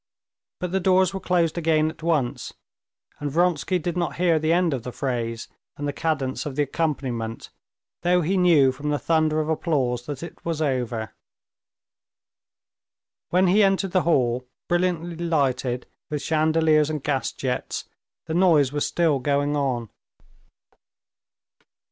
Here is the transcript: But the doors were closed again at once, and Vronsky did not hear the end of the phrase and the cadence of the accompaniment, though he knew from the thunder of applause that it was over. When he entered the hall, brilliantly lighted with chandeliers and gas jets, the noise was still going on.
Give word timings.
But 0.59 0.71
the 0.71 0.79
doors 0.79 1.13
were 1.13 1.19
closed 1.19 1.59
again 1.59 1.91
at 1.91 2.01
once, 2.01 2.53
and 3.19 3.29
Vronsky 3.29 3.77
did 3.77 3.95
not 3.95 4.15
hear 4.15 4.39
the 4.39 4.51
end 4.51 4.73
of 4.73 4.81
the 4.81 4.91
phrase 4.91 5.47
and 5.77 5.87
the 5.87 5.93
cadence 5.93 6.43
of 6.43 6.55
the 6.55 6.63
accompaniment, 6.63 7.51
though 8.01 8.21
he 8.21 8.35
knew 8.35 8.71
from 8.71 8.89
the 8.89 8.97
thunder 8.97 9.39
of 9.39 9.47
applause 9.47 10.07
that 10.07 10.23
it 10.23 10.43
was 10.43 10.59
over. 10.59 11.13
When 13.29 13.45
he 13.45 13.61
entered 13.61 13.91
the 13.91 14.01
hall, 14.01 14.47
brilliantly 14.67 15.17
lighted 15.17 15.85
with 16.09 16.23
chandeliers 16.23 16.89
and 16.89 17.03
gas 17.03 17.31
jets, 17.31 17.85
the 18.25 18.33
noise 18.33 18.71
was 18.71 18.87
still 18.87 19.19
going 19.19 19.55
on. 19.55 19.89